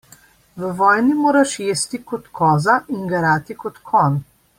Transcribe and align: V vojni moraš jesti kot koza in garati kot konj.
V 0.61 0.69
vojni 0.79 1.17
moraš 1.17 1.53
jesti 1.65 1.99
kot 2.13 2.31
koza 2.39 2.79
in 2.97 3.05
garati 3.13 3.59
kot 3.65 3.79
konj. 3.93 4.19